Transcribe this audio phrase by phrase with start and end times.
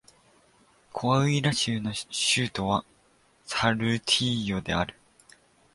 [0.91, 2.83] コアウイラ州の州都は
[3.45, 4.95] サルティーヨである